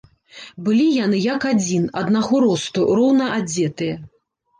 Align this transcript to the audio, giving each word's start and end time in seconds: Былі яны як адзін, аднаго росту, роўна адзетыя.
Былі 0.67 0.85
яны 0.99 1.19
як 1.25 1.45
адзін, 1.49 1.83
аднаго 2.01 2.39
росту, 2.45 2.87
роўна 3.01 3.29
адзетыя. 3.37 3.95